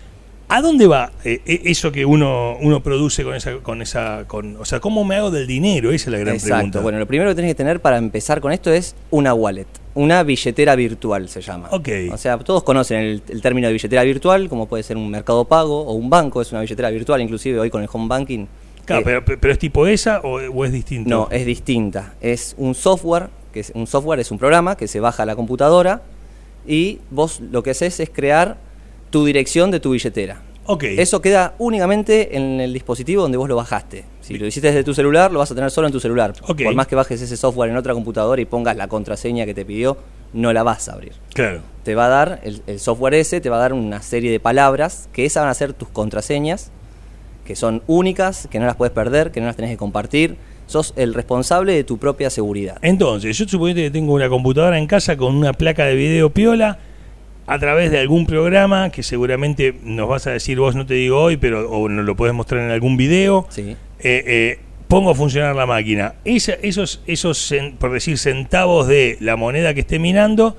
¿A 0.55 0.61
dónde 0.61 0.85
va 0.85 1.11
eh, 1.23 1.41
eh, 1.47 1.61
eso 1.65 1.91
que 1.91 2.05
uno, 2.05 2.57
uno 2.61 2.83
produce 2.83 3.23
con 3.23 3.33
esa, 3.33 3.57
con 3.57 3.81
esa, 3.81 4.25
con, 4.27 4.55
o 4.57 4.65
sea, 4.65 4.79
cómo 4.79 5.03
me 5.03 5.15
hago 5.15 5.31
del 5.31 5.47
dinero? 5.47 5.91
Esa 5.91 6.11
es 6.11 6.11
la 6.11 6.19
gran 6.19 6.35
Exacto. 6.35 6.53
pregunta. 6.53 6.79
Bueno, 6.81 6.99
lo 6.99 7.07
primero 7.07 7.31
que 7.31 7.35
tenés 7.35 7.49
que 7.49 7.55
tener 7.55 7.79
para 7.79 7.97
empezar 7.97 8.39
con 8.39 8.51
esto 8.51 8.71
es 8.71 8.95
una 9.09 9.33
wallet. 9.33 9.65
Una 9.95 10.21
billetera 10.21 10.75
virtual 10.75 11.27
se 11.27 11.41
llama. 11.41 11.69
Ok. 11.71 11.89
O 12.11 12.17
sea, 12.17 12.37
todos 12.37 12.61
conocen 12.61 12.99
el, 12.99 13.23
el 13.29 13.41
término 13.41 13.65
de 13.65 13.73
billetera 13.73 14.03
virtual, 14.03 14.47
como 14.47 14.67
puede 14.67 14.83
ser 14.83 14.95
un 14.95 15.09
mercado 15.09 15.43
pago 15.45 15.87
o 15.87 15.93
un 15.93 16.11
banco, 16.11 16.39
es 16.39 16.51
una 16.51 16.61
billetera 16.61 16.91
virtual, 16.91 17.19
inclusive 17.19 17.59
hoy 17.59 17.71
con 17.71 17.81
el 17.81 17.89
home 17.91 18.07
banking. 18.07 18.45
Claro, 18.85 19.01
eh, 19.01 19.21
pero, 19.25 19.39
pero 19.41 19.53
es 19.53 19.57
tipo 19.57 19.87
esa 19.87 20.19
o, 20.19 20.35
o 20.35 20.65
es 20.65 20.71
distinto. 20.71 21.09
No, 21.09 21.27
es 21.31 21.47
distinta. 21.47 22.13
Es 22.21 22.53
un 22.59 22.75
software, 22.75 23.29
que 23.51 23.61
es 23.61 23.71
un 23.73 23.87
software 23.87 24.19
es 24.19 24.29
un 24.29 24.37
programa 24.37 24.77
que 24.77 24.87
se 24.87 24.99
baja 24.99 25.23
a 25.23 25.25
la 25.25 25.35
computadora 25.35 26.03
y 26.67 26.99
vos 27.09 27.39
lo 27.39 27.63
que 27.63 27.71
haces 27.71 27.99
es 27.99 28.11
crear 28.11 28.57
tu 29.13 29.23
dirección 29.23 29.69
de 29.69 29.79
tu 29.79 29.91
billetera. 29.91 30.41
Ok. 30.65 30.85
Eso 30.85 31.21
queda 31.21 31.53
únicamente 31.59 32.35
en 32.35 32.59
el 32.59 32.73
dispositivo 32.73 33.21
donde 33.21 33.37
vos 33.37 33.47
lo 33.47 33.55
bajaste. 33.55 34.05
Si 34.21 34.39
lo 34.39 34.47
hiciste 34.47 34.69
desde 34.69 34.83
tu 34.83 34.95
celular, 34.95 35.31
lo 35.31 35.37
vas 35.37 35.51
a 35.51 35.55
tener 35.55 35.69
solo 35.69 35.85
en 35.85 35.93
tu 35.93 35.99
celular. 35.99 36.33
Por 36.33 36.73
más 36.73 36.87
que 36.87 36.95
bajes 36.95 37.21
ese 37.21 37.37
software 37.37 37.69
en 37.69 37.77
otra 37.77 37.93
computadora 37.93 38.41
y 38.41 38.45
pongas 38.45 38.75
la 38.75 38.87
contraseña 38.87 39.45
que 39.45 39.53
te 39.53 39.65
pidió, 39.65 39.97
no 40.33 40.51
la 40.51 40.63
vas 40.63 40.89
a 40.89 40.93
abrir. 40.93 41.13
Claro. 41.35 41.61
Te 41.83 41.93
va 41.93 42.07
a 42.07 42.09
dar, 42.09 42.39
el, 42.43 42.63
el 42.65 42.79
software 42.79 43.13
ese 43.13 43.39
te 43.39 43.51
va 43.51 43.57
a 43.57 43.59
dar 43.59 43.73
una 43.73 44.01
serie 44.01 44.31
de 44.31 44.39
palabras 44.39 45.09
que 45.13 45.25
esas 45.25 45.43
van 45.43 45.51
a 45.51 45.53
ser 45.53 45.73
tus 45.73 45.89
contraseñas, 45.89 46.71
que 47.45 47.55
son 47.55 47.83
únicas, 47.85 48.47
que 48.49 48.57
no 48.57 48.65
las 48.65 48.77
puedes 48.77 48.93
perder, 48.93 49.29
que 49.29 49.41
no 49.41 49.45
las 49.45 49.55
tenés 49.55 49.69
que 49.69 49.77
compartir. 49.77 50.37
Sos 50.65 50.93
el 50.95 51.13
responsable 51.13 51.73
de 51.73 51.83
tu 51.83 51.99
propia 51.99 52.31
seguridad. 52.31 52.79
Entonces, 52.81 53.37
yo 53.37 53.45
supongo 53.47 53.75
que 53.75 53.91
tengo 53.91 54.11
una 54.13 54.27
computadora 54.27 54.79
en 54.79 54.87
casa 54.87 55.17
con 55.17 55.35
una 55.35 55.53
placa 55.53 55.85
de 55.85 55.93
video 55.93 56.31
piola 56.31 56.79
a 57.45 57.59
través 57.59 57.91
de 57.91 57.99
algún 57.99 58.25
programa 58.25 58.89
que 58.89 59.03
seguramente 59.03 59.75
nos 59.83 60.07
vas 60.07 60.27
a 60.27 60.31
decir 60.31 60.59
vos, 60.59 60.75
no 60.75 60.85
te 60.85 60.93
digo 60.93 61.19
hoy, 61.21 61.37
pero 61.37 61.69
o 61.69 61.89
nos 61.89 62.05
lo 62.05 62.15
podés 62.15 62.33
mostrar 62.33 62.61
en 62.63 62.71
algún 62.71 62.95
video. 62.97 63.45
Sí. 63.49 63.61
Eh, 63.99 64.23
eh, 64.25 64.59
pongo 64.87 65.11
a 65.11 65.15
funcionar 65.15 65.55
la 65.55 65.65
máquina. 65.65 66.15
Esa- 66.25 66.53
esos, 66.61 67.01
esos 67.07 67.53
por 67.79 67.91
decir, 67.91 68.17
centavos 68.17 68.87
de 68.87 69.17
la 69.19 69.35
moneda 69.35 69.73
que 69.73 69.81
esté 69.81 69.99
minando, 69.99 70.55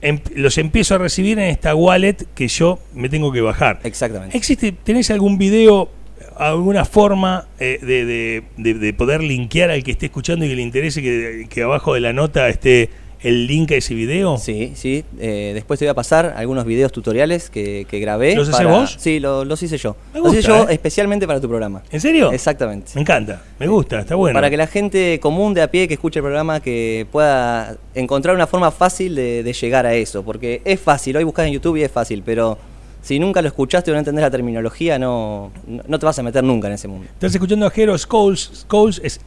em- 0.00 0.20
los 0.36 0.58
empiezo 0.58 0.94
a 0.94 0.98
recibir 0.98 1.38
en 1.38 1.46
esta 1.50 1.74
wallet 1.74 2.16
que 2.34 2.48
yo 2.48 2.78
me 2.94 3.08
tengo 3.08 3.32
que 3.32 3.40
bajar. 3.40 3.80
Exactamente. 3.84 4.36
¿Existe, 4.36 4.72
tenés 4.72 5.10
algún 5.10 5.38
video, 5.38 5.90
alguna 6.38 6.84
forma 6.84 7.46
eh, 7.58 7.78
de, 7.82 8.04
de- 8.04 8.42
de- 8.56 8.74
de 8.74 8.92
poder 8.92 9.22
linkear 9.22 9.70
al 9.70 9.82
que 9.82 9.90
esté 9.92 10.06
escuchando 10.06 10.44
y 10.44 10.48
que 10.48 10.56
le 10.56 10.62
interese 10.62 11.02
que, 11.02 11.46
que 11.50 11.62
abajo 11.62 11.94
de 11.94 12.00
la 12.00 12.12
nota 12.12 12.48
esté 12.48 12.90
el 13.24 13.46
link 13.46 13.72
a 13.72 13.76
ese 13.76 13.94
video? 13.94 14.36
Sí, 14.38 14.72
sí. 14.76 15.04
Eh, 15.18 15.50
después 15.54 15.78
te 15.80 15.84
voy 15.86 15.90
a 15.90 15.94
pasar 15.94 16.34
algunos 16.36 16.64
videos 16.64 16.92
tutoriales 16.92 17.50
que, 17.50 17.86
que 17.90 17.98
grabé. 17.98 18.34
¿Los 18.36 18.48
haces 18.48 18.64
para- 18.64 18.78
vos? 18.78 18.96
Sí, 18.98 19.18
lo- 19.20 19.44
los 19.44 19.62
hice 19.62 19.76
yo. 19.78 19.96
Me 20.12 20.20
los 20.20 20.32
hice 20.32 20.42
yo 20.42 20.68
eh. 20.68 20.74
especialmente 20.74 21.26
para 21.26 21.40
tu 21.40 21.48
programa. 21.48 21.82
¿En 21.90 22.00
serio? 22.00 22.30
Exactamente. 22.32 22.92
Me 22.94 23.00
encanta, 23.00 23.42
me 23.58 23.66
gusta, 23.66 24.00
está 24.00 24.14
bueno. 24.14 24.36
Para 24.36 24.50
que 24.50 24.56
la 24.56 24.66
gente 24.66 25.18
común 25.20 25.54
de 25.54 25.62
a 25.62 25.70
pie 25.70 25.88
que 25.88 25.94
escuche 25.94 26.20
el 26.20 26.22
programa 26.24 26.60
que 26.60 27.06
pueda 27.10 27.76
encontrar 27.94 28.34
una 28.36 28.46
forma 28.46 28.70
fácil 28.70 29.14
de, 29.14 29.42
de 29.42 29.52
llegar 29.52 29.86
a 29.86 29.94
eso. 29.94 30.22
Porque 30.22 30.62
es 30.64 30.78
fácil, 30.80 31.16
hoy 31.16 31.24
buscas 31.24 31.46
en 31.46 31.52
YouTube 31.54 31.76
y 31.76 31.82
es 31.82 31.90
fácil, 31.90 32.22
pero 32.24 32.58
si 33.02 33.18
nunca 33.18 33.42
lo 33.42 33.48
escuchaste 33.48 33.90
o 33.90 33.94
no 33.94 33.98
entendés 33.98 34.22
la 34.22 34.30
terminología, 34.30 34.98
no, 34.98 35.52
no 35.66 35.98
te 35.98 36.06
vas 36.06 36.18
a 36.18 36.22
meter 36.22 36.42
nunca 36.42 36.68
en 36.68 36.74
ese 36.74 36.88
mundo. 36.88 37.06
Estás 37.12 37.34
escuchando 37.34 37.66
a 37.66 37.70
Jero 37.70 37.98
Scholes. 37.98 38.50
Scholes 38.66 39.00
es 39.04 39.20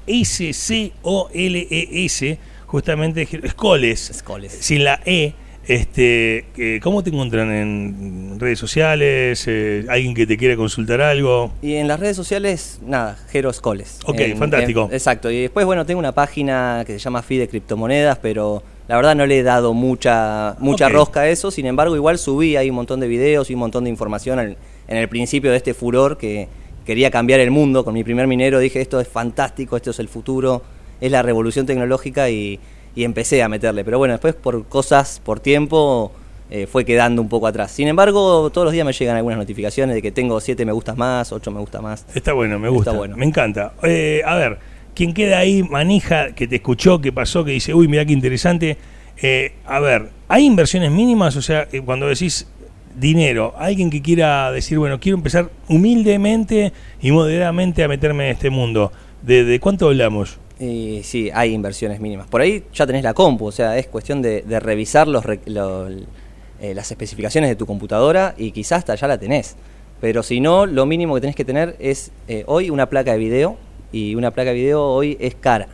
S-C-O-L-E-S, 1.07 2.37
justamente 2.67 3.25
Jero- 3.25 3.49
Scholes, 3.49 4.11
Scholes. 4.13 4.51
sin 4.53 4.83
la 4.83 4.99
E. 5.05 5.33
Este, 5.67 6.79
¿Cómo 6.81 7.03
te 7.03 7.09
encuentran 7.09 7.51
en 7.51 8.39
redes 8.39 8.57
sociales? 8.57 9.43
Eh, 9.47 9.85
¿Alguien 9.89 10.13
que 10.13 10.25
te 10.25 10.37
quiera 10.37 10.55
consultar 10.55 11.01
algo? 11.01 11.51
Y 11.61 11.75
en 11.75 11.89
las 11.89 11.99
redes 11.99 12.15
sociales, 12.15 12.79
nada, 12.85 13.17
Jeros 13.31 13.59
Coles. 13.59 13.99
Ok, 14.05 14.17
En- 14.19 14.37
fantástico. 14.37 14.87
en- 14.89 14.93
exacto. 14.95 15.29
Y 15.29 15.41
después, 15.41 15.65
bueno, 15.65 15.85
tengo 15.85 15.99
una 15.99 16.13
página 16.13 16.83
que 16.87 16.93
se 16.93 16.99
llama 16.99 17.21
Fi 17.21 17.35
de 17.37 17.49
criptomonedas, 17.49 18.17
pero 18.19 18.63
la 18.87 18.95
verdad 18.95 19.13
no 19.13 19.25
le 19.25 19.39
he 19.39 19.43
dado 19.43 19.73
mucha, 19.73 20.55
mucha 20.59 20.87
rosca 20.87 21.21
a 21.21 21.27
eso. 21.29 21.51
Sin 21.51 21.65
embargo, 21.65 21.97
igual 21.97 22.17
subí 22.17 22.55
ahí 22.55 22.69
un 22.69 22.77
montón 22.77 23.01
de 23.01 23.09
videos 23.09 23.49
y 23.49 23.53
un 23.53 23.59
montón 23.59 23.83
de 23.83 23.89
información 23.89 24.39
en 24.39 24.55
el 24.97 25.09
principio 25.09 25.51
de 25.51 25.57
este 25.57 25.73
furor 25.73 26.17
que 26.17 26.47
quería 26.85 27.11
cambiar 27.11 27.41
el 27.41 27.51
mundo. 27.51 27.83
Con 27.83 27.93
mi 27.93 28.05
primer 28.05 28.25
minero 28.27 28.59
dije, 28.59 28.79
esto 28.79 29.01
es 29.01 29.07
fantástico, 29.09 29.75
esto 29.75 29.91
es 29.91 29.99
el 29.99 30.07
futuro, 30.07 30.63
es 31.01 31.11
la 31.11 31.21
revolución 31.21 31.65
tecnológica 31.65 32.29
y, 32.29 32.59
y 32.95 33.03
empecé 33.03 33.43
a 33.43 33.49
meterle. 33.49 33.83
Pero 33.83 33.97
bueno, 33.97 34.13
después 34.13 34.33
por 34.35 34.65
cosas, 34.67 35.21
por 35.23 35.39
tiempo, 35.39 36.11
eh, 36.49 36.65
fue 36.65 36.85
quedando 36.85 37.21
un 37.21 37.29
poco 37.29 37.47
atrás. 37.47 37.71
Sin 37.71 37.87
embargo, 37.87 38.49
todos 38.51 38.65
los 38.65 38.73
días 38.73 38.85
me 38.85 38.93
llegan 38.93 39.17
algunas 39.17 39.37
notificaciones 39.37 39.95
de 39.95 40.01
que 40.01 40.11
tengo 40.11 40.39
7 40.39 40.65
me 40.65 40.71
gustas 40.71 40.97
más, 40.97 41.31
8 41.31 41.51
me 41.51 41.59
gusta 41.59 41.81
más. 41.81 42.05
Está 42.15 42.33
bueno, 42.33 42.57
me 42.57 42.69
gusta. 42.69 42.91
Está 42.91 42.97
bueno. 42.97 43.17
Me 43.17 43.25
encanta. 43.25 43.73
Eh, 43.83 44.21
a 44.25 44.35
ver, 44.35 44.57
quien 44.95 45.13
queda 45.13 45.39
ahí, 45.39 45.61
manija, 45.61 46.33
que 46.33 46.47
te 46.47 46.55
escuchó, 46.55 46.99
que 47.01 47.11
pasó, 47.11 47.43
que 47.43 47.51
dice, 47.51 47.73
uy, 47.73 47.87
mira 47.87 48.05
qué 48.05 48.13
interesante. 48.13 48.77
Eh, 49.21 49.53
a 49.65 49.79
ver, 49.79 50.09
¿hay 50.27 50.45
inversiones 50.45 50.91
mínimas? 50.91 51.35
O 51.35 51.41
sea, 51.41 51.67
eh, 51.71 51.81
cuando 51.83 52.07
decís 52.07 52.47
dinero, 52.95 53.53
alguien 53.57 53.89
que 53.89 54.01
quiera 54.01 54.51
decir, 54.51 54.79
bueno, 54.79 54.99
quiero 54.99 55.17
empezar 55.17 55.49
humildemente 55.67 56.73
y 57.01 57.11
moderadamente 57.11 57.83
a 57.83 57.87
meterme 57.87 58.25
en 58.25 58.31
este 58.31 58.49
mundo, 58.49 58.91
¿de, 59.21 59.43
de 59.43 59.59
cuánto 59.59 59.87
hablamos? 59.87 60.39
Y 60.59 61.01
sí, 61.03 61.29
hay 61.33 61.53
inversiones 61.53 61.99
mínimas. 61.99 62.27
Por 62.27 62.41
ahí 62.41 62.63
ya 62.73 62.87
tenés 62.87 63.03
la 63.03 63.13
compu, 63.13 63.45
o 63.47 63.51
sea, 63.51 63.77
es 63.77 63.87
cuestión 63.87 64.21
de, 64.21 64.41
de 64.41 64.59
revisar 64.59 65.07
los, 65.07 65.23
lo- 65.45 65.87
eh, 65.89 66.73
las 66.73 66.89
especificaciones 66.89 67.49
de 67.49 67.55
tu 67.55 67.65
computadora 67.67 68.33
y 68.37 68.51
quizás 68.51 68.79
hasta 68.79 68.95
ya 68.95 69.07
la 69.07 69.17
tenés. 69.19 69.55
Pero 70.01 70.23
si 70.23 70.39
no, 70.39 70.65
lo 70.65 70.85
mínimo 70.85 71.13
que 71.15 71.21
tenés 71.21 71.35
que 71.35 71.45
tener 71.45 71.75
es 71.79 72.11
eh, 72.27 72.43
hoy 72.47 72.69
una 72.71 72.87
placa 72.89 73.11
de 73.11 73.17
video 73.19 73.57
y 73.91 74.15
una 74.15 74.31
placa 74.31 74.49
de 74.49 74.55
video 74.55 74.83
hoy 74.83 75.17
es 75.19 75.35
cara. 75.35 75.67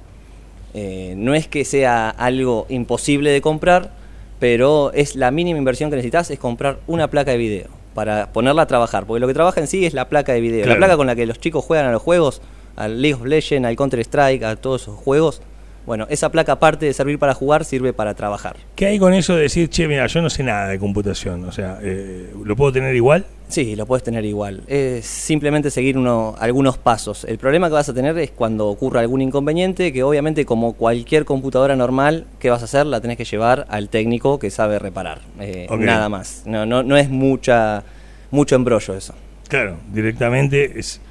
Eh, 0.73 1.13
no 1.17 1.33
es 1.35 1.47
que 1.47 1.63
sea 1.65 2.09
algo 2.09 2.65
imposible 2.69 3.29
de 3.29 3.41
comprar, 3.41 3.91
pero 4.39 4.91
es 4.93 5.15
la 5.15 5.31
mínima 5.31 5.57
inversión 5.59 5.89
que 5.89 5.95
necesitas 5.95 6.29
es 6.31 6.39
comprar 6.39 6.79
una 6.87 7.09
placa 7.09 7.31
de 7.31 7.37
video 7.37 7.67
para 7.93 8.33
ponerla 8.33 8.63
a 8.63 8.67
trabajar, 8.67 9.05
porque 9.05 9.19
lo 9.21 9.27
que 9.27 9.33
trabaja 9.35 9.61
en 9.61 9.67
sí 9.67 9.85
es 9.85 9.93
la 9.93 10.09
placa 10.09 10.33
de 10.33 10.41
video, 10.41 10.63
Claro. 10.63 10.79
la 10.79 10.85
placa 10.87 10.97
con 10.97 11.07
la 11.07 11.15
que 11.15 11.25
los 11.27 11.39
chicos 11.39 11.63
juegan 11.63 11.85
a 11.85 11.91
los 11.91 12.01
juegos, 12.01 12.41
al 12.75 13.01
League 13.01 13.15
of 13.15 13.25
Legends, 13.25 13.67
al 13.67 13.75
Counter 13.75 13.99
Strike, 13.99 14.43
a 14.43 14.55
todos 14.55 14.83
esos 14.83 14.95
juegos. 14.95 15.41
Bueno, 15.85 16.07
esa 16.09 16.31
placa 16.31 16.53
aparte 16.53 16.85
de 16.85 16.93
servir 16.93 17.19
para 17.19 17.33
jugar 17.33 17.65
sirve 17.65 17.91
para 17.91 18.13
trabajar. 18.13 18.55
¿Qué 18.75 18.85
hay 18.85 18.99
con 18.99 19.13
eso 19.13 19.35
de 19.35 19.41
decir, 19.41 19.69
che, 19.69 19.87
mira, 19.87 20.07
yo 20.07 20.21
no 20.21 20.29
sé 20.29 20.41
nada 20.41 20.69
de 20.69 20.79
computación? 20.79 21.43
O 21.43 21.51
sea, 21.51 21.79
eh, 21.81 22.31
¿lo 22.41 22.55
puedo 22.55 22.71
tener 22.71 22.95
igual? 22.95 23.25
Sí, 23.49 23.75
lo 23.75 23.85
puedes 23.85 24.01
tener 24.01 24.23
igual. 24.23 24.63
Es 24.67 25.05
simplemente 25.05 25.69
seguir 25.69 25.97
uno, 25.97 26.35
algunos 26.39 26.77
pasos. 26.77 27.25
El 27.25 27.37
problema 27.37 27.67
que 27.67 27.73
vas 27.73 27.89
a 27.89 27.93
tener 27.93 28.17
es 28.17 28.31
cuando 28.31 28.67
ocurra 28.67 29.01
algún 29.01 29.21
inconveniente, 29.21 29.91
que 29.91 30.03
obviamente 30.03 30.45
como 30.45 30.73
cualquier 30.73 31.25
computadora 31.25 31.75
normal, 31.75 32.27
¿qué 32.39 32.49
vas 32.49 32.61
a 32.61 32.65
hacer? 32.65 32.85
La 32.85 33.01
tenés 33.01 33.17
que 33.17 33.25
llevar 33.25 33.65
al 33.69 33.89
técnico 33.89 34.39
que 34.39 34.49
sabe 34.51 34.79
reparar. 34.79 35.19
Eh. 35.39 35.67
Nada 35.69 36.07
más. 36.07 36.43
No, 36.45 36.65
no, 36.65 36.81
no 36.81 36.95
es 36.95 37.09
mucha, 37.09 37.83
mucho 38.31 38.55
embrollo 38.55 38.95
eso. 38.95 39.13
Claro, 39.49 39.77
directamente 39.91 40.79
es. 40.79 41.01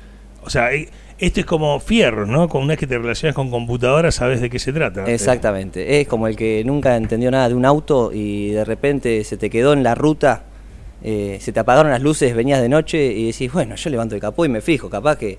O 0.42 0.50
sea, 0.50 0.73
eh, 0.73 0.88
esto 1.23 1.38
es 1.38 1.47
como 1.47 1.79
fierro, 1.79 2.26
¿no? 2.26 2.49
Con 2.49 2.62
una 2.62 2.73
vez 2.73 2.81
que 2.81 2.88
te 2.88 2.99
relacionas 2.99 3.37
con 3.37 3.49
computadoras, 3.49 4.17
sabes 4.17 4.41
de 4.41 4.50
qué 4.50 4.59
se 4.59 4.73
trata. 4.73 5.05
Exactamente. 5.05 6.00
Es 6.00 6.09
como 6.09 6.26
el 6.26 6.35
que 6.35 6.64
nunca 6.64 6.97
entendió 6.97 7.31
nada 7.31 7.49
de 7.49 7.55
un 7.55 7.64
auto 7.64 8.11
y 8.12 8.50
de 8.50 8.64
repente 8.64 9.23
se 9.23 9.37
te 9.37 9.49
quedó 9.49 9.73
en 9.73 9.85
la 9.85 9.95
ruta, 9.95 10.43
eh, 11.05 11.38
se 11.41 11.52
te 11.52 11.61
apagaron 11.61 11.93
las 11.93 12.02
luces, 12.02 12.35
venías 12.35 12.61
de 12.61 12.69
noche 12.69 13.12
y 13.12 13.26
decís, 13.26 13.52
bueno, 13.52 13.76
yo 13.76 13.88
levanto 13.88 14.17
el 14.17 14.21
capó 14.21 14.45
y 14.45 14.49
me 14.49 14.61
fijo, 14.61 14.91
capaz 14.91 15.17
que 15.17 15.38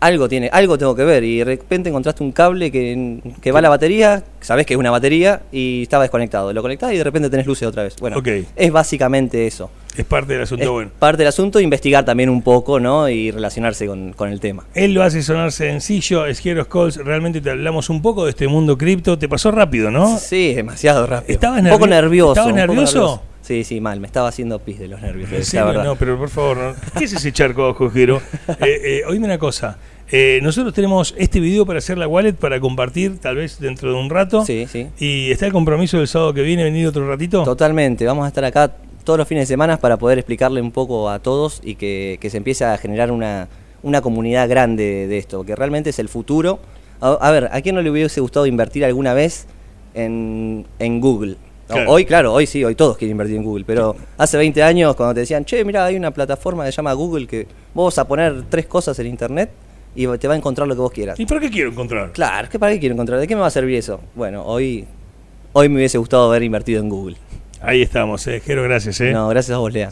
algo 0.00 0.28
tiene, 0.28 0.50
algo 0.52 0.76
tengo 0.76 0.96
que 0.96 1.04
ver 1.04 1.22
y 1.22 1.38
de 1.38 1.44
repente 1.44 1.90
encontraste 1.90 2.24
un 2.24 2.32
cable 2.32 2.72
que, 2.72 3.20
que 3.40 3.52
va 3.52 3.60
a 3.60 3.62
la 3.62 3.68
batería, 3.68 4.24
sabés 4.40 4.66
que 4.66 4.74
es 4.74 4.80
una 4.80 4.90
batería 4.90 5.42
y 5.52 5.82
estaba 5.82 6.02
desconectado. 6.02 6.52
Lo 6.52 6.60
conectás 6.60 6.92
y 6.92 6.96
de 6.96 7.04
repente 7.04 7.30
tenés 7.30 7.46
luces 7.46 7.68
otra 7.68 7.84
vez. 7.84 7.94
Bueno, 8.00 8.20
es 8.56 8.72
básicamente 8.72 9.46
eso. 9.46 9.70
Es 9.96 10.04
parte 10.04 10.32
del 10.34 10.42
asunto 10.42 10.62
Es 10.64 10.70
bueno. 10.70 10.90
parte 10.98 11.18
del 11.18 11.28
asunto, 11.28 11.60
investigar 11.60 12.04
también 12.04 12.30
un 12.30 12.42
poco, 12.42 12.78
¿no? 12.80 13.08
Y 13.08 13.30
relacionarse 13.30 13.86
con, 13.86 14.12
con 14.12 14.30
el 14.30 14.40
tema. 14.40 14.64
Él 14.74 14.94
lo 14.94 15.02
hace 15.02 15.22
sonar 15.22 15.52
sencillo, 15.52 16.26
es 16.26 16.44
Heroes 16.44 16.68
Calls, 16.68 16.96
realmente 16.96 17.40
te 17.40 17.50
hablamos 17.50 17.90
un 17.90 18.00
poco 18.00 18.24
de 18.24 18.30
este 18.30 18.46
mundo 18.48 18.78
cripto, 18.78 19.18
te 19.18 19.28
pasó 19.28 19.50
rápido, 19.50 19.90
¿no? 19.90 20.16
Sí, 20.18 20.54
demasiado 20.54 21.06
rápido. 21.06 21.32
¿Estabas 21.34 21.62
un 21.62 21.68
poco 21.70 21.86
nervio- 21.86 21.90
nervioso. 22.02 22.32
estabas 22.32 22.54
nervioso? 22.54 23.22
Sí, 23.42 23.64
sí, 23.64 23.80
mal. 23.80 23.98
Me 23.98 24.06
estaba 24.06 24.28
haciendo 24.28 24.58
pis 24.60 24.78
de 24.78 24.86
los 24.86 25.00
nervios. 25.02 25.30
¿En 25.32 25.58
la 25.58 25.64
verdad. 25.64 25.84
No, 25.84 25.96
pero 25.96 26.16
por 26.16 26.28
favor, 26.28 26.56
no. 26.56 26.74
¿qué 26.96 27.04
es 27.06 27.12
ese 27.14 27.32
charco 27.32 27.64
abajo, 27.64 27.90
Jero? 27.90 28.20
Eh, 28.60 28.80
eh, 28.84 29.02
oíme 29.08 29.26
una 29.26 29.38
cosa, 29.38 29.76
eh, 30.12 30.38
nosotros 30.42 30.72
tenemos 30.72 31.14
este 31.18 31.40
video 31.40 31.66
para 31.66 31.78
hacer 31.78 31.98
la 31.98 32.06
wallet, 32.06 32.34
para 32.34 32.60
compartir 32.60 33.18
tal 33.18 33.36
vez 33.36 33.58
dentro 33.58 33.92
de 33.92 33.98
un 33.98 34.08
rato. 34.08 34.44
Sí, 34.44 34.66
sí. 34.70 34.86
¿Y 35.00 35.30
está 35.32 35.46
el 35.46 35.52
compromiso 35.52 35.98
del 35.98 36.06
sábado 36.06 36.32
que 36.32 36.42
viene, 36.42 36.62
venir 36.62 36.86
otro 36.86 37.08
ratito? 37.08 37.42
Totalmente. 37.42 38.04
Vamos 38.06 38.24
a 38.24 38.28
estar 38.28 38.44
acá 38.44 38.70
todos 39.10 39.18
los 39.18 39.26
fines 39.26 39.48
de 39.48 39.54
semana 39.54 39.76
para 39.76 39.96
poder 39.96 40.18
explicarle 40.18 40.62
un 40.62 40.70
poco 40.70 41.10
a 41.10 41.18
todos 41.18 41.60
y 41.64 41.74
que, 41.74 42.18
que 42.20 42.30
se 42.30 42.36
empiece 42.36 42.64
a 42.64 42.78
generar 42.78 43.10
una, 43.10 43.48
una 43.82 44.00
comunidad 44.02 44.48
grande 44.48 45.08
de 45.08 45.18
esto, 45.18 45.42
que 45.42 45.56
realmente 45.56 45.90
es 45.90 45.98
el 45.98 46.08
futuro. 46.08 46.60
A, 47.00 47.14
a 47.14 47.32
ver, 47.32 47.48
¿a 47.50 47.60
quién 47.60 47.74
no 47.74 47.82
le 47.82 47.90
hubiese 47.90 48.20
gustado 48.20 48.46
invertir 48.46 48.84
alguna 48.84 49.12
vez 49.12 49.48
en, 49.94 50.64
en 50.78 51.00
Google? 51.00 51.38
No. 51.68 51.90
Hoy, 51.90 52.04
claro, 52.04 52.32
hoy 52.32 52.46
sí, 52.46 52.62
hoy 52.62 52.76
todos 52.76 52.96
quieren 52.96 53.14
invertir 53.14 53.34
en 53.34 53.42
Google, 53.42 53.64
pero 53.66 53.96
hace 54.16 54.36
20 54.36 54.62
años 54.62 54.94
cuando 54.94 55.14
te 55.14 55.20
decían, 55.20 55.44
che, 55.44 55.64
mira, 55.64 55.84
hay 55.86 55.96
una 55.96 56.12
plataforma 56.12 56.64
que 56.64 56.70
se 56.70 56.76
llama 56.76 56.92
Google 56.92 57.26
que 57.26 57.48
vos 57.74 57.92
vas 57.92 57.98
a 57.98 58.06
poner 58.06 58.44
tres 58.48 58.66
cosas 58.66 58.96
en 59.00 59.08
Internet 59.08 59.50
y 59.96 60.06
te 60.18 60.28
va 60.28 60.34
a 60.34 60.36
encontrar 60.36 60.68
lo 60.68 60.76
que 60.76 60.82
vos 60.82 60.92
quieras. 60.92 61.18
¿Y 61.18 61.26
por 61.26 61.40
qué 61.40 61.50
quiero 61.50 61.70
encontrar? 61.70 62.12
Claro, 62.12 62.48
¿qué 62.48 62.60
para 62.60 62.70
qué 62.70 62.78
quiero 62.78 62.92
encontrar? 62.92 63.18
¿De 63.18 63.26
qué 63.26 63.34
me 63.34 63.40
va 63.40 63.48
a 63.48 63.50
servir 63.50 63.74
eso? 63.74 63.98
Bueno, 64.14 64.44
hoy, 64.46 64.86
hoy 65.52 65.68
me 65.68 65.78
hubiese 65.78 65.98
gustado 65.98 66.28
haber 66.28 66.44
invertido 66.44 66.80
en 66.80 66.88
Google. 66.88 67.16
Ahí 67.60 67.82
estamos, 67.82 68.26
eh. 68.26 68.40
Jero, 68.44 68.62
gracias. 68.62 69.00
Eh. 69.00 69.12
No, 69.12 69.28
gracias 69.28 69.54
a 69.54 69.58
vos, 69.58 69.72
Lea. 69.72 69.88